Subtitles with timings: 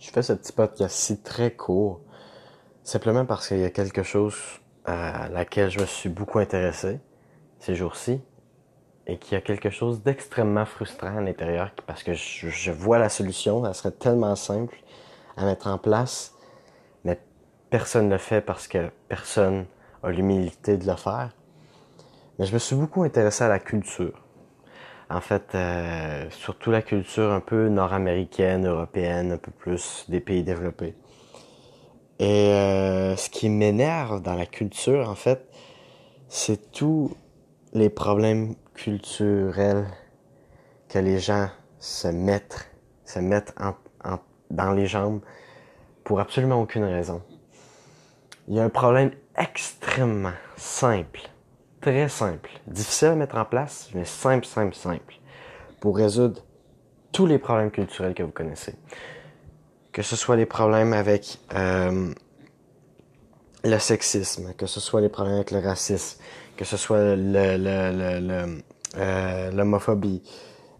[0.00, 2.00] Je fais ce petit podcast-ci très court,
[2.84, 4.34] simplement parce qu'il y a quelque chose
[4.86, 7.00] à laquelle je me suis beaucoup intéressé
[7.58, 8.18] ces jours-ci,
[9.06, 12.98] et qu'il y a quelque chose d'extrêmement frustrant à l'intérieur, parce que je, je, vois
[12.98, 14.78] la solution, elle serait tellement simple
[15.36, 16.34] à mettre en place,
[17.04, 17.20] mais
[17.68, 19.66] personne ne le fait parce que personne
[20.02, 21.28] a l'humilité de le faire.
[22.38, 24.18] Mais je me suis beaucoup intéressé à la culture
[25.10, 30.44] en fait, euh, surtout la culture un peu nord-américaine, européenne, un peu plus des pays
[30.44, 30.94] développés.
[32.20, 35.48] Et euh, ce qui m'énerve dans la culture, en fait,
[36.28, 37.16] c'est tous
[37.72, 39.86] les problèmes culturels
[40.88, 42.68] que les gens se mettent,
[44.50, 45.20] dans les jambes
[46.04, 47.22] pour absolument aucune raison.
[48.46, 51.20] Il y a un problème extrêmement simple
[51.80, 55.14] très simple, difficile à mettre en place, mais simple, simple, simple,
[55.80, 56.42] pour résoudre
[57.12, 58.74] tous les problèmes culturels que vous connaissez.
[59.92, 62.12] Que ce soit les problèmes avec euh,
[63.64, 66.20] le sexisme, que ce soit les problèmes avec le racisme,
[66.56, 68.60] que ce soit euh,
[69.52, 70.22] l'homophobie,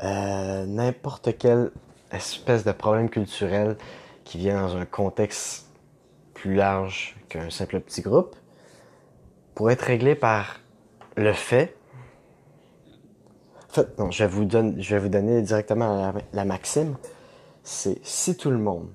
[0.00, 1.70] euh, n'importe quelle
[2.10, 3.76] espèce de problème culturel
[4.24, 5.66] qui vient dans un contexte
[6.32, 8.36] plus large qu'un simple petit groupe,
[9.54, 10.60] pour être réglé par
[11.16, 11.76] le fait.
[13.70, 16.96] En fait, non, je vais vous, donner, je vais vous donner directement la, maxime.
[17.62, 18.88] C'est si tout le monde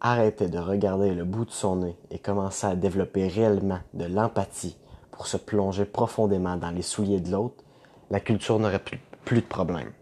[0.00, 4.76] arrêtait de regarder le bout de son nez et commençait à développer réellement de l'empathie
[5.10, 7.62] pour se plonger profondément dans les souliers de l'autre,
[8.10, 9.92] la culture n'aurait plus, plus de problème.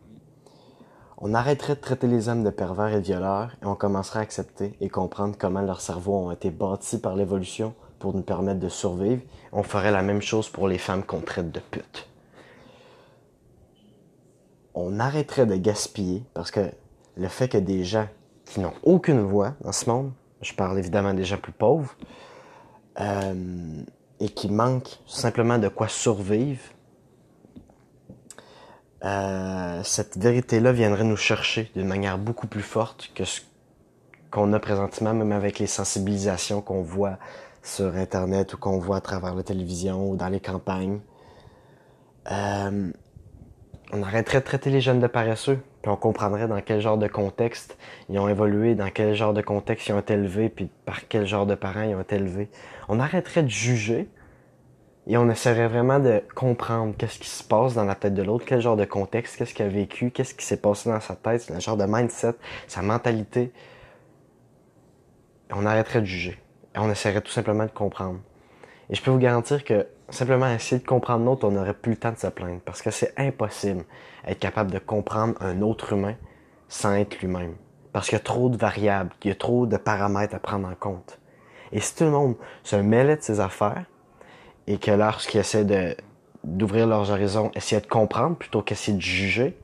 [1.19, 4.23] On arrêterait de traiter les hommes de pervers et de violeurs et on commencerait à
[4.23, 8.69] accepter et comprendre comment leurs cerveaux ont été bâtis par l'évolution pour nous permettre de
[8.69, 9.23] survivre.
[9.53, 12.09] On ferait la même chose pour les femmes qu'on traite de putes.
[14.75, 16.73] On arrêterait de gaspiller parce que
[17.17, 18.09] le fait que des gens
[18.45, 21.95] qui n'ont aucune voix dans ce monde, je parle évidemment des gens plus pauvres,
[22.99, 23.83] euh,
[24.19, 26.61] et qui manquent simplement de quoi survivre,
[29.05, 33.43] euh, cette vérité-là viendrait nous chercher d'une manière beaucoup plus forte que ce
[34.33, 37.19] qu'on a présentement, même avec les sensibilisations qu'on voit
[37.63, 41.01] sur Internet ou qu'on voit à travers la télévision ou dans les campagnes.
[42.31, 42.91] Euh,
[43.93, 47.09] on arrêterait de traiter les jeunes de paresseux, puis on comprendrait dans quel genre de
[47.09, 47.77] contexte
[48.09, 51.27] ils ont évolué, dans quel genre de contexte ils ont été élevés, puis par quel
[51.27, 52.51] genre de parents ils ont été élevés.
[52.89, 54.09] On arrêterait de juger
[55.07, 58.45] et on essaierait vraiment de comprendre qu'est-ce qui se passe dans la tête de l'autre,
[58.47, 61.51] quel genre de contexte, qu'est-ce qu'il a vécu, qu'est-ce qui s'est passé dans sa tête,
[61.51, 62.35] le genre de mindset,
[62.69, 63.53] sa mentalité.
[65.51, 66.39] On arrêterait de juger
[66.77, 68.21] on essaierait tout simplement de comprendre.
[68.91, 71.97] Et je peux vous garantir que simplement essayer de comprendre l'autre, on n'aurait plus le
[71.97, 72.61] temps de se plaindre.
[72.65, 73.85] Parce que c'est impossible
[74.27, 76.15] d'être capable de comprendre un autre humain
[76.69, 77.55] sans être lui-même.
[77.93, 80.69] Parce qu'il y a trop de variables, il y a trop de paramètres à prendre
[80.69, 81.19] en compte.
[81.73, 83.85] Et si tout le monde se mêlait de ses affaires,
[84.67, 85.97] et que lorsqu'ils essaient de,
[86.45, 89.57] d'ouvrir leurs horizons, essayer de comprendre plutôt qu'essayer de juger,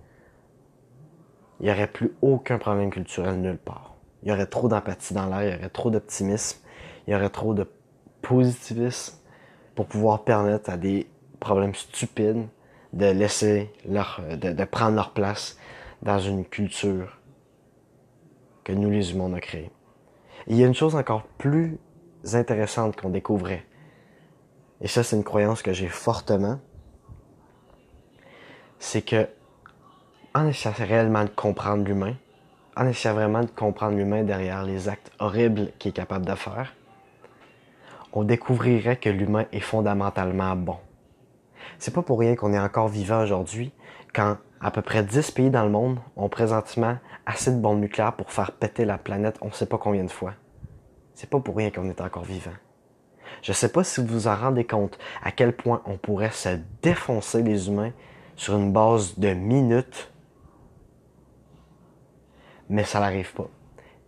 [1.61, 3.95] il n'y aurait plus aucun problème culturel nulle part.
[4.23, 6.59] Il y aurait trop d'empathie dans l'air, il y aurait trop d'optimisme,
[7.09, 7.67] il y aurait trop de
[8.21, 9.17] positivisme
[9.75, 11.09] pour pouvoir permettre à des
[11.41, 12.47] problèmes stupides
[12.93, 15.57] de laisser leur, de, prendre leur place
[16.03, 17.19] dans une culture
[18.63, 19.71] que nous les humains on a créée.
[20.49, 21.79] il y a une chose encore plus
[22.35, 23.65] intéressante qu'on découvrait.
[24.83, 26.61] Et ça, c'est une croyance que j'ai fortement.
[28.79, 29.27] C'est que,
[30.35, 32.17] en essayant réellement de comprendre l'humain,
[32.77, 36.75] en essayant vraiment de comprendre l'humain derrière les actes horribles qu'il est capable de faire,
[38.19, 40.77] on découvrirait que l'humain est fondamentalement bon.
[41.79, 43.73] C'est pas pour rien qu'on est encore vivant aujourd'hui
[44.13, 46.97] quand à peu près 10 pays dans le monde ont présentement
[47.27, 50.35] assez de bombes nucléaires pour faire péter la planète on sait pas combien de fois.
[51.15, 52.57] C'est pas pour rien qu'on est encore vivant.
[53.41, 56.59] Je sais pas si vous vous en rendez compte à quel point on pourrait se
[56.83, 57.93] défoncer les humains
[58.35, 60.13] sur une base de minutes,
[62.69, 63.49] mais ça n'arrive pas.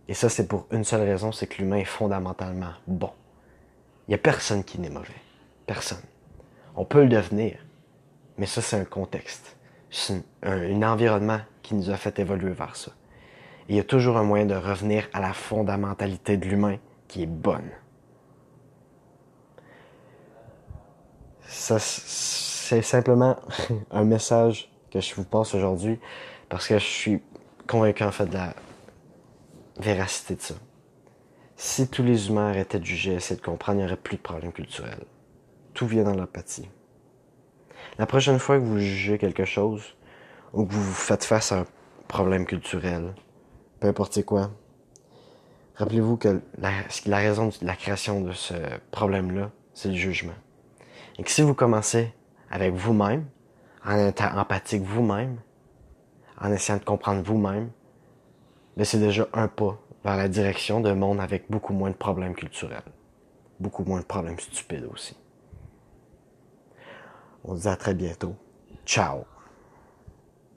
[0.09, 3.11] Et ça, c'est pour une seule raison, c'est que l'humain est fondamentalement bon.
[4.11, 5.07] N'y a personne qui n'est mauvais.
[5.65, 6.01] Personne.
[6.75, 7.57] On peut le devenir,
[8.37, 9.55] mais ça, c'est un contexte.
[9.89, 12.91] C'est un, environnement qui nous a fait évoluer vers ça.
[13.69, 16.75] il y a toujours un moyen de revenir à la fondamentalité de l'humain
[17.07, 17.69] qui est bonne.
[21.43, 23.37] Ça, c'est simplement
[23.91, 25.97] un message que je vous passe aujourd'hui
[26.49, 27.23] parce que je suis
[27.65, 28.53] convaincu en fait de la
[29.79, 30.55] véracité de ça.
[31.63, 34.17] Si tous les humains arrêtaient de juger et essayer de comprendre, il n'y aurait plus
[34.17, 34.97] de problème culturel.
[35.75, 36.67] Tout vient dans l'empathie.
[37.99, 39.95] La prochaine fois que vous jugez quelque chose,
[40.53, 41.65] ou que vous faites face à un
[42.07, 43.13] problème culturel,
[43.79, 44.49] peu importe quoi,
[45.75, 48.55] Rappelez-vous que la, raison de la création de ce
[48.89, 50.33] problème-là, c'est le jugement.
[51.19, 52.11] Et que si vous commencez
[52.49, 53.27] avec vous-même,
[53.85, 55.37] en étant empathique vous-même,
[56.41, 57.69] en essayant de comprendre vous-même,
[58.81, 62.83] c'est déjà un pas vers la direction d'un monde avec beaucoup moins de problèmes culturels.
[63.59, 65.15] Beaucoup moins de problèmes stupides aussi.
[67.43, 68.35] On se dit à très bientôt.
[68.85, 69.25] Ciao